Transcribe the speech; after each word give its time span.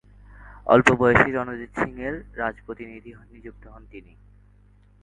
অল্পবয়সী 0.67 1.29
রণজিৎ 1.31 1.71
সিং 1.75 1.93
এর 2.01 2.15
রাজপ্রতিনিধি 2.35 3.11
নিযুক্ত 3.31 3.63
হন 3.67 3.83
তিনি। 3.91 4.13